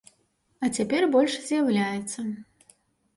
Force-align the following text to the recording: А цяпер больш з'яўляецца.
А 0.67 0.69
цяпер 0.77 1.03
больш 1.15 1.35
з'яўляецца. 1.49 2.19